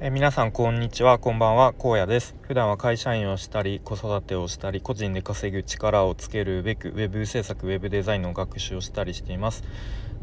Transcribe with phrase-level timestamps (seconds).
[0.00, 2.34] え皆さんこんにちはこんばんは荒野です。
[2.42, 9.62] 普段は会社員をしたり子育てをしたり個人で稼ぐ力をつけるべく web 制作 web デザインの学習をしたりしています。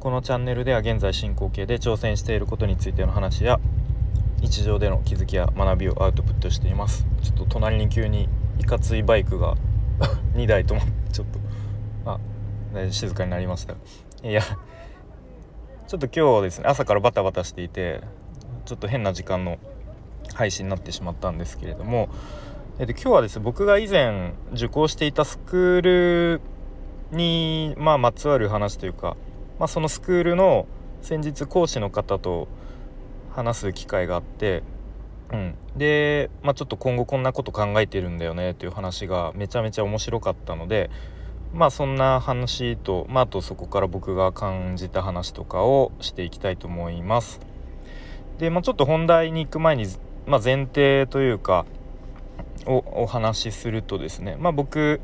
[0.02, 3.62] このチャンネルでは現在進行形で挑戦していることについての話や
[4.42, 7.08] 日常での気づきや学びをアウトプットしています。
[7.24, 8.28] ちょっと隣に急に
[8.60, 9.56] いかついバイクが
[10.36, 10.82] 2台とも
[11.14, 11.28] ちょっ
[12.04, 12.20] とあ
[12.92, 13.76] 静かになりました。
[14.22, 14.42] いや
[15.88, 18.02] ちょっと今日ですね朝からバタバタしていて
[18.66, 19.58] ちょっと変な時間の
[20.34, 22.10] 配信になってしまったんですけれども、
[22.80, 26.42] えっと、今日はですね僕が以前受講していたスクール
[27.12, 29.18] に、まあ、まつわる話というか、
[29.60, 30.68] まあ、そのスクールの
[31.02, 32.48] 先日講師の方と
[33.34, 34.64] 話す機会があって、
[35.32, 40.90] うん、で、まあ、ちょっと今後こんなこと考えてるんだよねという話がめちゃめちゃ面白かったので
[41.54, 47.42] まあそんな話と、まあ、あとそこから僕が感じた話とかをしていきたいと思います。
[48.42, 49.86] で、まあ、ちょっと本題に行く前に
[50.26, 51.66] まあ、前提というか
[52.66, 55.00] をお話しするとですね、まあ、僕、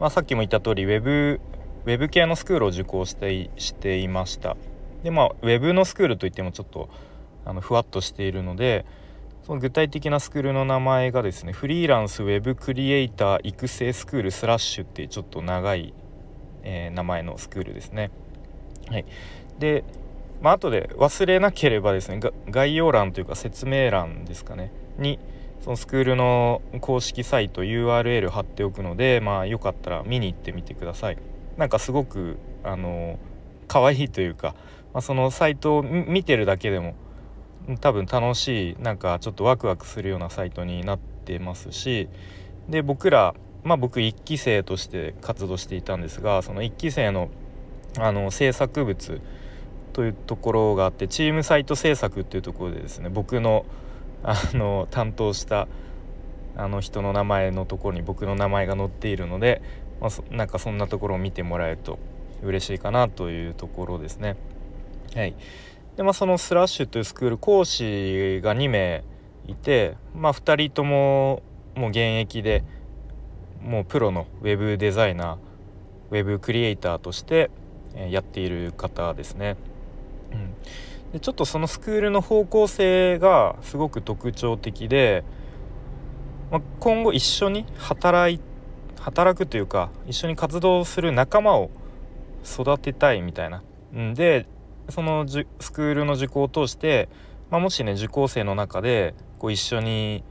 [0.00, 1.40] まあ、さっきも言った通りウェブ
[1.84, 4.56] ウェブ系のスクールを受講してしていました。
[5.02, 6.88] でまあウェブのスクールといってもちょっと
[7.44, 8.86] あのふわっとしているので
[9.44, 15.92] その具体的なスクールの名前がですねフリーランスウェブクリエイター育成スクールスラッシュっていうちょっと長い、
[16.62, 18.12] えー、名前のスクールですね。
[18.88, 19.04] はい。
[19.58, 19.82] で
[20.42, 25.18] まあ後で忘れなければですね概要欄というか説明欄ですかねに
[25.62, 31.18] そのスクールの公式サイト URL 貼っておくのでまあよかったら見に行ってみてください。
[31.56, 33.18] なんかすごくあの
[33.68, 34.54] 可愛いというか、
[34.92, 36.94] まあ、そのサイトを見てるだけでも
[37.80, 42.08] 多分楽しいなんかちょっとワクワクするようなサイトになってますし
[42.68, 47.30] で僕らまあ僕1期生として活動していたんですがその1期生の
[47.98, 49.20] あの制作物
[49.92, 53.64] というところがあってチームサイト制作っていうところでですね僕の
[54.24, 55.66] あの担当した
[56.56, 59.62] あの人の名前のところに僕の名前が載っているので、
[60.00, 61.98] まあ、なんかそんなところを見てもらえると
[62.42, 64.36] 嬉しいかなというところですね。
[65.14, 65.34] はい
[65.96, 69.04] でまあ、そのスラッシュというスクール講師が2名
[69.46, 71.42] いて、まあ、2人とも
[71.74, 72.64] もう現役で
[73.60, 75.36] もうプロのウェブデザイナー
[76.10, 77.50] ウェブクリエイターとして
[78.10, 79.56] やっている方ですね。
[81.12, 85.24] でちょっとそのスクールの方向性がすごく特徴的で、
[86.50, 88.40] まあ、今後一緒に働い
[88.98, 91.70] 働くというか一緒に活動する仲間を
[92.44, 93.62] 育てたいみたいな。
[93.94, 94.46] うん、で
[94.88, 97.08] そのスクールの受講を通して、
[97.50, 100.24] まあ、もしね受講生の中でこう一緒に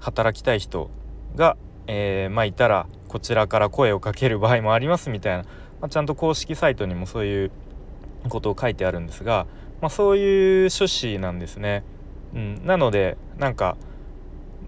[0.00, 0.90] 働きたい人
[1.36, 1.56] が、
[1.86, 5.44] えー、まあ、いたらこちらから声をかける場合もありますみたいな、
[5.80, 7.50] まあ、ちゃんと公式サイトにもそういう
[8.28, 9.46] ことを書いてあるんですが、
[9.80, 11.84] まあ、そういう趣旨なんですね。
[12.34, 13.76] うん、なのでなんか、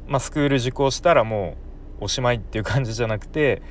[0.07, 1.57] まあ、スクール受講したらも
[2.01, 3.63] うおしまいっていう感じじゃなくて、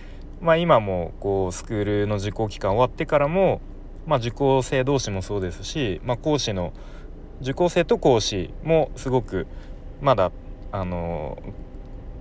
[0.41, 3.61] まあ、今もこうスクールの受講期間終わってからも、
[4.05, 6.73] まあ、受講生同士もそうですし、まあ、講師の
[7.41, 9.47] 受講生と講師もすごく
[10.01, 10.31] まだ
[10.71, 11.37] あの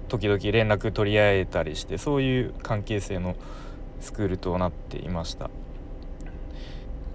[0.08, 3.34] 時々連絡取り合えたりしてそういう関係性の
[4.00, 5.50] スクールとなっていました。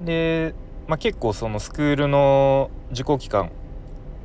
[0.03, 0.53] で、
[0.87, 3.51] まあ、結構そのスクールの受講期間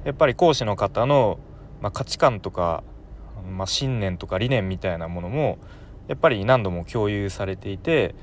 [0.05, 1.39] やっぱり講師の方の、
[1.81, 2.83] まあ、価値観とか、
[3.51, 5.59] まあ、信念とか理念みたいなものも
[6.09, 8.15] やっぱり何度も共有されていて、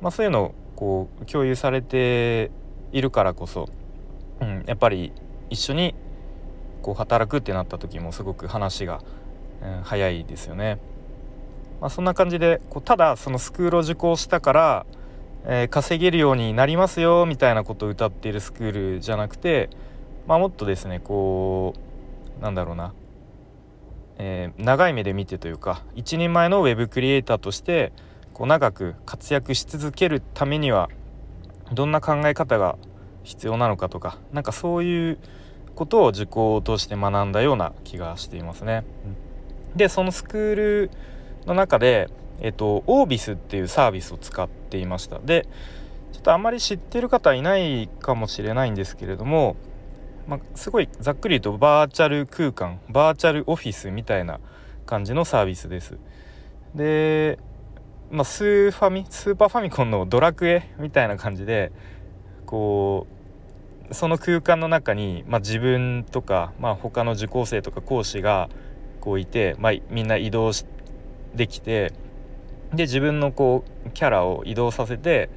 [0.00, 2.50] まあ、そういうのをこう共有されて
[2.92, 3.68] いるからこそ、
[4.40, 5.12] うん、やっぱり
[5.50, 5.94] 一緒に
[6.80, 9.02] こう働くってなった時もすごく話が、
[9.62, 10.78] うん、早いですよね。
[11.80, 14.86] まあ、そんな感じでこうただそのスクールを受講したから
[15.46, 19.70] えー、稼げるようになりますよみたいなことを歌っているスクールじゃなくて、
[20.26, 21.74] まあ、もっとですねこ
[22.38, 22.94] うなんだろうな、
[24.18, 27.92] えー、長い目で見てというか一人前のウェブクリエイターとして
[28.32, 30.88] こう長く活躍し続けるためには
[31.72, 32.76] どんな考え方が
[33.22, 35.18] 必要なのかとかなんかそういう
[35.74, 38.84] ことを受講を通して学んだような気がしていますね。
[39.76, 40.90] でそのスクール
[41.46, 42.10] の中で
[42.40, 45.18] えっと、オービスっていうサービスを使っていました。
[45.18, 45.46] で
[46.12, 49.56] ちょっとあんまり知ってる方いないかもしれないんですけれども、
[50.26, 54.40] まあ、すごいざっくり言うとバーチャル空間バーチャルオフィスみたいな
[54.86, 55.98] 感じのサービスです。
[56.74, 57.38] で、
[58.10, 61.72] まあ、スーファミスーパーファミコンのドラクエみたいな感じで
[62.46, 63.06] こ
[63.90, 68.48] うその空間の中に、まあ、自分とか、まあ、他の受講生とか講師が
[69.00, 70.52] こういて、まあ、みんな移動
[71.34, 71.92] できて
[72.74, 75.28] で自分のこうキャラを移動させて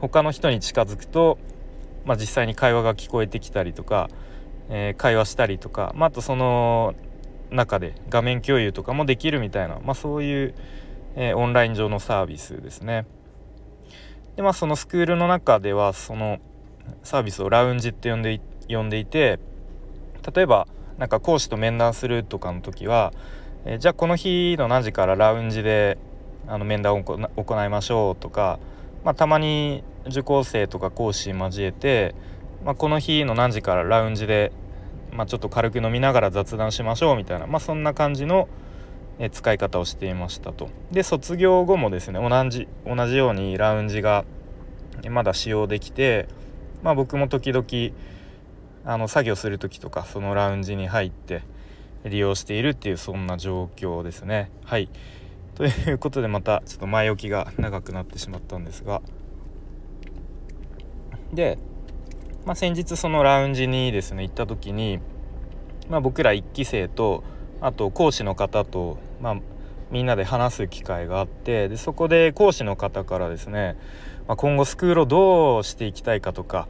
[0.00, 1.38] 他の人に近づくと、
[2.04, 4.08] まあ、実際に会話が聞こえてきたりとか、
[4.70, 6.94] えー、会話したりとか、まあ、あとその
[7.50, 10.54] 中で画面共有とかもできるみたいな、まあ、そういう、
[11.16, 13.06] えー、オンライン上のサービスですね。
[14.36, 16.38] でまあそのスクールの中ではその
[17.02, 19.40] サービスをラウンジって呼んで呼んでいて
[20.32, 23.12] 例えばなんか講師と面談するとかの時は、
[23.64, 25.98] えー、じゃあこの日の何時からラウンジで
[26.48, 28.58] あの面談を行いましょうとか、
[29.04, 32.14] まあ、たまに受講生とか講師交えて、
[32.64, 34.50] まあ、この日の何時からラウンジで、
[35.12, 38.48] まあ、ちょっと軽く飲みながら雑談しましょうみたいな、まあ、そんな感じの
[39.32, 40.70] 使い方をしていましたと。
[40.90, 44.24] で卒業後もですね同じ同じようにラウンジが
[45.10, 46.28] まだ使用できて、
[46.82, 47.66] まあ、僕も時々
[48.84, 51.42] あの作業する時とかそのラウンジに入って
[52.04, 54.50] 利用しているっていうそんな状況ですね。
[54.64, 54.88] はい
[55.58, 59.02] ということでまたちょっと前置きが長くなってしまったんですが。
[61.32, 61.58] で、
[62.46, 65.00] まあ、先日そのラウンジにですね行った時に、
[65.88, 67.24] まあ、僕ら1期生と
[67.60, 69.36] あと講師の方と、まあ、
[69.90, 73.76] みんなで話す機会があってでそこで講師の方からですね、
[74.28, 76.68] まあ、今後スクールをどうしていきたいかとか、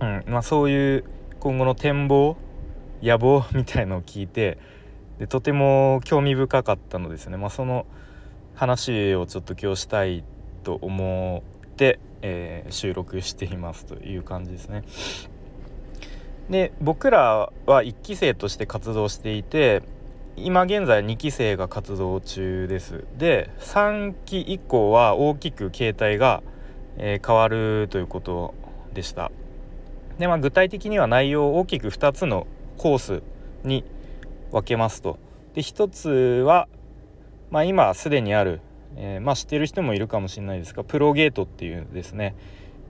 [0.00, 1.04] うんまあ、そういう
[1.40, 2.36] 今後の展望
[3.02, 4.58] 野望みたいのを聞いて
[5.18, 7.84] でとても興味深かったのですね、まあ、その
[8.62, 10.22] 話をちょっと今日したい
[10.62, 14.84] と思って、えー、収録していますという感じですね。
[16.48, 19.82] で僕らは1期生として活動していて
[20.36, 23.04] 今現在2期生が活動中です。
[23.18, 26.44] で3期以降は大きく形態が、
[26.98, 28.54] えー、変わるということ
[28.94, 29.32] でした。
[30.20, 32.46] で、まあ、具体的には内容を大きく2つの
[32.78, 33.22] コース
[33.64, 33.84] に
[34.52, 35.18] 分けますと。
[35.54, 36.10] で1つ
[36.46, 36.68] は
[37.52, 38.62] まあ、今すでにある、
[38.96, 42.34] えー、まあ、知ってる人もいるかもしれないですがプロゲートっていうですね、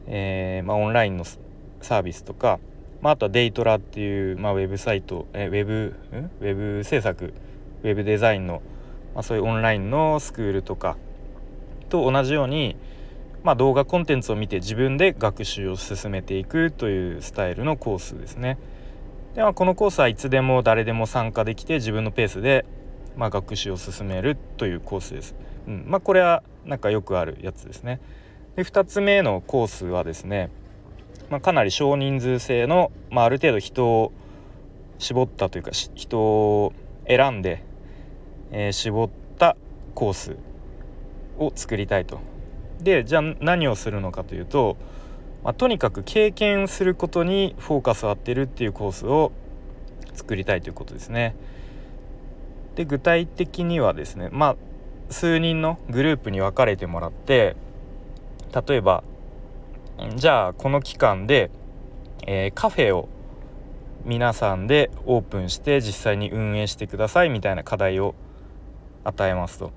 [0.07, 2.61] えー、まあ、オンラインのサービスとか、
[3.01, 5.97] まあ、とはデイトラっていう、まあ、ウェブサイト、えー、ウェブ
[6.41, 7.35] ウェブ制作
[7.83, 8.63] ウェブデザインの、
[9.15, 10.97] まあ、そういうオンラインのスクールとか
[11.89, 12.77] と同じように、
[13.43, 18.59] まあ、動画コンテンツを見て自分で学習を進めていくというスタイルのコースですね。
[19.35, 22.65] ではこのコースはいつでも誰でも参加できて自分のペースで
[23.17, 25.35] まあ、学習を進めるというコースです。
[25.67, 28.01] うんまあ、これはなんかよくあるやつですね。
[28.57, 30.51] で2つ目のコースはですね、
[31.31, 34.13] まあ、かなり少人数制の、まあ、ある程度人を
[34.99, 36.73] 絞ったというか人を
[37.07, 37.65] 選んで、
[38.51, 39.57] えー、絞った
[39.95, 40.37] コース
[41.39, 42.21] を作りたいと。
[42.81, 44.77] でじゃあ何をするのかというと、
[45.45, 49.33] まあ、とにかく経験することにフォーカスを当てるっていうコースを
[50.15, 51.35] 作りたいということですね。
[52.75, 54.57] で具体的にはですねまあ
[55.13, 57.57] 数人のグループに分かれてもらって
[58.67, 59.05] 例えば
[60.17, 61.51] じゃあこの期間で、
[62.27, 63.09] えー、カフェを
[64.05, 68.15] 皆さんでオープンして実際に運営してくださいみたいな課題を
[69.05, 69.71] 与えますと。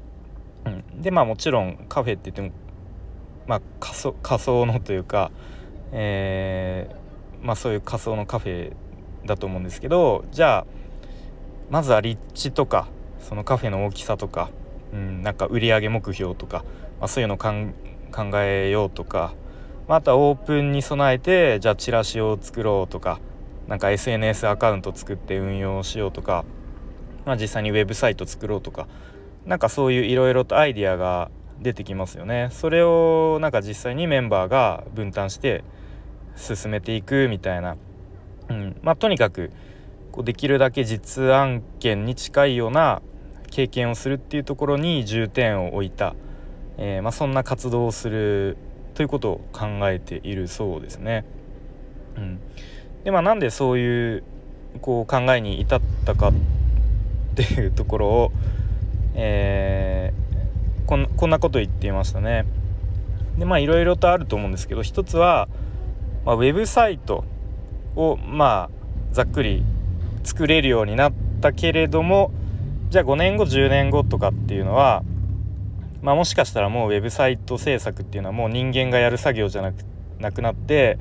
[0.65, 2.51] うん、でまあもちろんカフェって言っても、
[3.45, 5.31] まあ、仮想仮想のというか、
[5.91, 8.74] えー、まあ、そういう仮想のカフェ
[9.25, 10.65] だと思うんですけどじゃあ
[11.69, 12.88] まずは立地とか
[13.19, 14.50] そのカフェの大きさとか、
[14.94, 16.63] うん、なんか売上目標とか、
[17.00, 17.51] まあ、そういうのを考
[18.41, 19.33] えようとか、
[19.88, 23.19] まあ、あとはオープンに備えてじゃあチラシを作ろうとか
[23.67, 26.45] なんか SNS アカウント作って運用しようとか、
[27.25, 28.88] まあ、実際にウェブサイト作ろうとか
[29.45, 31.31] なんかそういういろいろとアイディアが
[31.62, 32.50] 出てきますよね。
[32.51, 35.63] それをなんか実際にメンバーが分担して
[36.36, 37.77] 進めていくみたいな、
[38.50, 39.51] うんまあ、とにかく
[40.15, 43.01] こうできるだけ実案件に近いような
[43.51, 46.15] 経験をするっていうところに重点を置いた、
[46.77, 48.57] えー、まあ、そんな活動をする
[48.93, 51.25] ということを考えているそうですね。
[52.15, 52.39] うん、
[53.03, 54.24] でまあなんでそういう
[54.79, 56.34] こう考えに至ったかっ
[57.36, 58.31] ていうところを、
[59.15, 62.45] えー、こんこんなこと言っていましたね。
[63.38, 65.50] でまあいろいろとあると思うんですけど一つは、
[66.24, 67.25] まあ、ウェブサイト
[67.98, 68.75] をまあ
[69.12, 69.65] ざっくり
[70.25, 72.32] 作れるようになったけれども
[72.89, 75.03] じゃあ5年後10年後とかっていうのは、
[76.01, 79.86] まあ、もしかしたらもうウェブサイト制作っていうのはもう人間がやる作業じゃなく
[80.20, 80.98] なくなって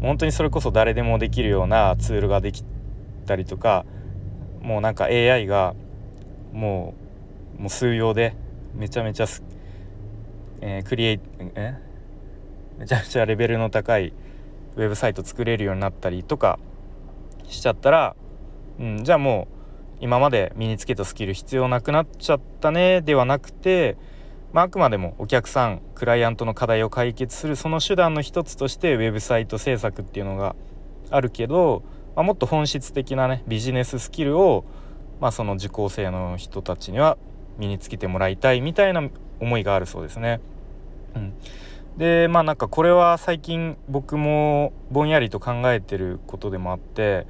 [0.00, 2.62] 本当にそれこそ誰でもできるようなツールができ
[3.26, 3.84] たりとか
[4.62, 5.74] もうなんか AI が
[6.52, 6.94] も
[7.58, 8.36] うもう数用で
[8.74, 9.26] めちゃめちゃ
[10.60, 11.20] えー、クリエイ
[11.56, 11.78] え？
[12.78, 14.12] めちゃめちゃレベルの高い
[14.76, 16.58] ウェブサイト作れるようになったりとか
[17.46, 18.16] しちゃったら
[18.78, 19.64] うん、じゃあもう
[20.00, 23.96] 今まで身につけたスキル必要なくなっちゃったねではなくて、
[24.52, 30.56] まあ、あくまでもお客さんクライアントの課題を解決するその手段の一つとしてウェブサイト制作っていうのが
[31.10, 31.82] あるけど、
[32.16, 34.64] まあ、もっと本質的なねビジネススキルを、
[35.20, 37.16] まあ、その受講生の人たちには
[37.58, 39.08] 身につけてもらいたいみたいな
[39.40, 40.40] 思いがあるそうですね。
[41.14, 41.32] うん、
[41.96, 47.26] でまあなんかこれは最近僕もぼんやりと考えてることでもあって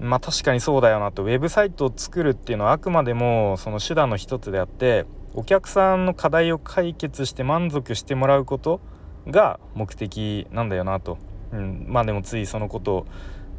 [0.00, 1.22] まあ確かにそうだよなと。
[1.22, 5.04] ウェブサイトを作るっていうのはあくまでもその手段の一つであって
[5.34, 8.80] お客さんの課題を解決して満足してもらうこと
[9.26, 11.18] が目的なんだよなと、
[11.52, 13.06] うん、まあでもついそのことを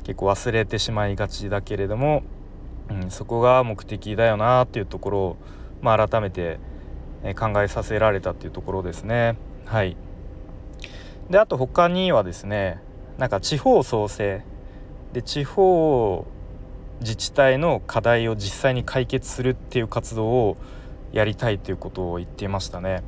[0.04, 2.24] 結構忘れてしまいがちだけれども、
[2.90, 5.38] うん、そこが目的だよなっていうところを、
[5.82, 6.60] まあ、改めて
[7.38, 9.38] 考えさせられたっていうところですね。
[9.66, 9.96] はい。
[11.30, 12.82] であと他にはですね
[13.18, 14.44] なんか地方創生
[15.14, 16.26] で地方
[17.02, 20.58] 自治体の課題を実際に解決するっていう活動を
[21.12, 23.04] やりたいということを言っていましたね。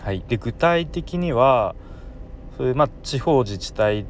[0.00, 1.74] はい、で具体的には
[2.56, 4.06] そういう、まあ、地方自治体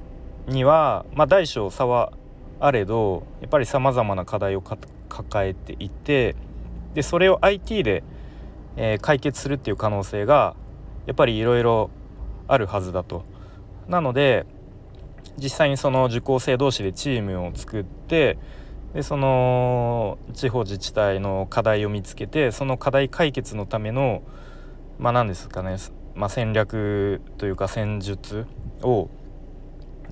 [0.46, 2.12] には、まあ、大小差は
[2.60, 6.36] あれどやっぱりさまざまな課題を抱えていて
[6.94, 8.04] でそれを IT で、
[8.76, 10.54] えー、解決するっていう可能性が
[11.06, 11.90] やっぱりいろいろ
[12.46, 13.24] あるはずだと。
[13.88, 14.46] なので
[15.38, 18.38] 実際にその受講生同士でチームを作って
[18.94, 24.22] でその地方自治体の課題を見つけてその課題解決のための
[24.98, 25.76] まあ何ですかね、
[26.14, 28.46] まあ、戦略というか戦術
[28.82, 29.08] を、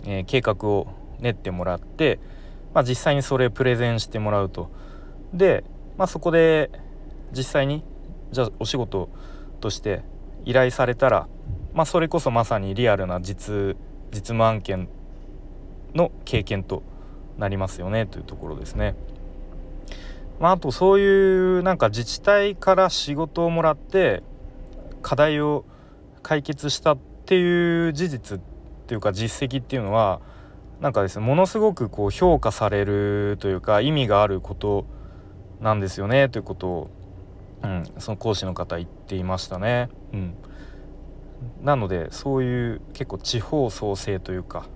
[0.04, 0.88] えー、計画を
[1.20, 2.20] 練ってもらって、
[2.72, 4.70] まあ、実際にそれプレゼンしてもらうと。
[5.34, 5.64] で、
[5.96, 6.70] まあ、そこで
[7.32, 7.84] 実際に
[8.30, 9.10] じゃあお仕事
[9.60, 10.02] として
[10.44, 11.28] 依頼されたら、
[11.74, 13.76] まあ、それこそまさにリアルな実
[14.10, 14.88] 実務案件
[15.94, 16.82] の経験と
[17.38, 18.94] なりますよねというところですね。
[20.40, 24.22] まあ、あとそういうなんか自治体から仕事をもらって
[25.02, 25.64] 課題を
[26.22, 28.40] 解決したっていう事実っ
[28.86, 30.20] ていうか実績っていうのは
[30.80, 34.86] なんかですねものすごくこう評価されるというか意味があること
[35.60, 36.90] なんですよねということを、
[37.64, 39.88] うん、その講師の方言っていましたね。
[40.12, 40.34] うん、
[41.62, 44.66] なのでそういう結構地方創生というか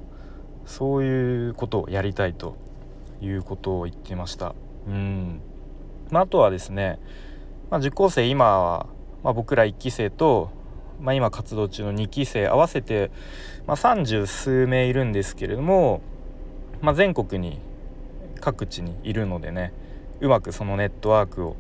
[0.67, 2.57] そういうことをやりたいと
[3.21, 4.55] いうことを言ってました。
[4.87, 5.41] うん
[6.11, 6.99] まあ、あとはですね、
[7.71, 8.87] まあ、受講生今は、
[9.23, 10.51] まあ、僕ら1期生と、
[11.01, 13.11] まあ、今活動中の2期生合わせて、
[13.67, 16.03] まあ、30数名いるんですけれども、
[16.81, 17.59] ま、全国に
[18.41, 19.73] 各地にいるのでね
[20.21, 21.57] うまくそのネットワークを、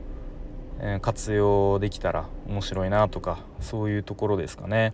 [1.00, 4.92] 活用できたら面白いなとかそういうところですかね。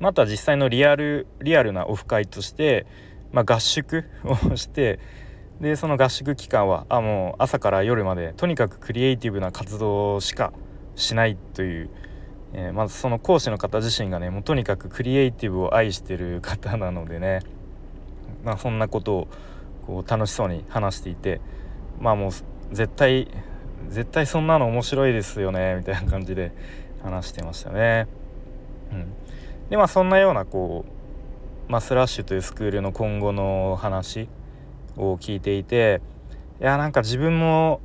[0.00, 2.86] また実際のリアルリアルなオフ会として、
[3.32, 5.00] まあ、合宿をして
[5.60, 10.52] でその合宿期間はあもう朝から夜までとにかくクリエイティブな活動しか
[10.94, 11.90] しないという、
[12.52, 17.40] えー、まずその講師の方自身がねもうとにかくクリエイティブを愛してる方なのでね、
[18.44, 19.28] まあ、そんなことを
[19.86, 21.40] こう楽しそうに話していて
[22.00, 22.30] まあもう
[22.72, 23.28] 絶対
[23.88, 26.52] 絶対そんなの面白いですよねみたいな感じで
[27.02, 28.06] 話してましたね。
[28.92, 29.12] うん
[29.70, 30.84] でまあそんなようなこ
[31.68, 34.28] う、まあ、スラッシュというスクールの今後の話
[34.96, 36.00] を聞いていて
[36.60, 37.80] いやなんか自分も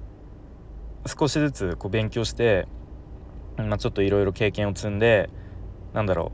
[1.06, 2.68] 少しずつこう勉強して、
[3.58, 5.30] まあ、ちょっといろいろ経験を積んで
[5.94, 6.32] なんだろ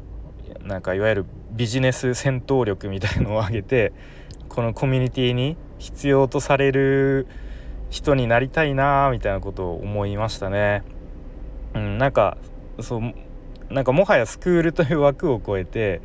[0.64, 3.94] うなんかいわゆるビジネス戦闘力みたいのを上げて
[4.48, 7.28] このコミュニティに必要とされる
[7.90, 10.84] 人になりたいなみたいなことを思いましたね。
[11.74, 12.38] うん、なんか
[12.82, 13.14] そう
[13.70, 16.02] なんかもはやスクールという枠を超えて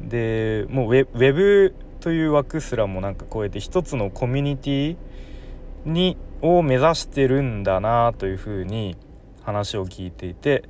[0.00, 4.96] でもうウェブという枠すらもなんか超えて一つのコミュニティ
[5.84, 8.96] にを目指してるんだなというふうに
[9.42, 10.64] 話を聞いていて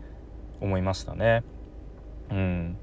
[0.60, 1.44] 思いましたね。
[2.30, 2.76] うん、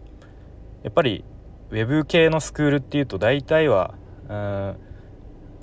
[0.84, 1.24] やっぱり
[1.72, 3.96] ウェブ系のスクールっていうと大体は
[4.30, 4.76] うん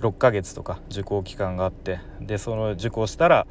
[0.03, 3.47] 6ヶ月とか受講期間があってでその受講したら、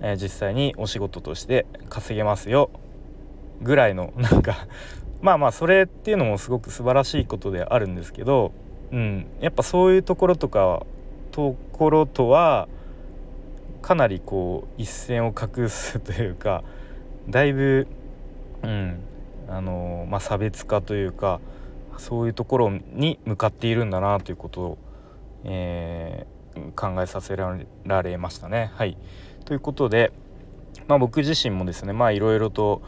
[0.00, 2.70] えー、実際にお仕事として稼げますよ
[3.60, 4.66] ぐらいの なんか
[5.20, 8.52] まあまあそれっていうのもすごく素晴らしいことであるんですけど、
[8.90, 10.84] うん、やっぱそういうところとか
[11.30, 12.68] ところとは
[13.82, 16.62] かなりこう一線を画すというか
[17.28, 17.86] だいぶ、
[18.62, 19.00] うん
[19.48, 21.40] あのまあ、差別化というか
[21.98, 24.78] そういうところに向かっているんだなということを、
[25.44, 28.70] えー、考えさせられましたね。
[28.74, 28.96] はい、
[29.44, 30.12] ということで、
[30.88, 32.80] まあ、僕自身もですねいろいろと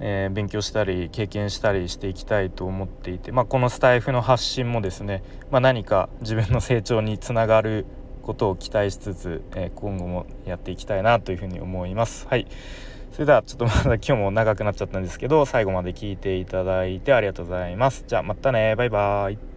[0.00, 7.86] えー、勉強したり経験したりしていきたいと思っていて、まあ、このスタイフの発信もですね、まあ、何か自分の成長につながる
[8.22, 12.26] ことを期待しつつ、えー、今後もやっていきたいなというふうに思います。
[12.28, 12.46] はい
[13.12, 18.04] それではちょっとまだ今日も長くなっちゃったんですけど最後まで聞いていただいてありがとうございます。
[18.06, 19.49] じゃあまたねバイバーイ。